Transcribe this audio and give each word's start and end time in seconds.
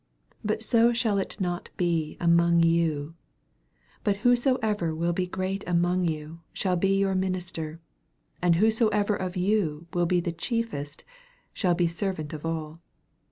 43 0.41 0.41
But 0.45 0.63
so 0.63 0.93
shall 0.93 1.19
it 1.19 1.39
not 1.39 1.69
be 1.77 2.17
among 2.19 2.63
you: 2.63 3.13
but 4.03 4.15
whosoever 4.25 4.95
will 4.95 5.13
be 5.13 5.27
great 5.27 5.63
among 5.67 6.05
you, 6.05 6.39
shall 6.53 6.75
be 6.75 6.97
your 6.97 7.13
minis 7.13 7.53
ter: 7.53 7.73
44 8.41 8.41
And 8.41 8.55
whosoever 8.55 9.15
of 9.15 9.37
you 9.37 9.85
will 9.93 10.07
be 10.07 10.19
the 10.19 10.31
chiefest, 10.31 11.03
shall 11.53 11.75
be 11.75 11.85
servant 11.85 12.33
of 12.33 12.47
all. 12.47 12.79